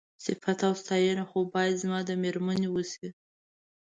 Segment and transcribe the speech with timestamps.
[0.25, 3.07] صيفت او ستاينه خو بايد زما د مېرمنې وشي.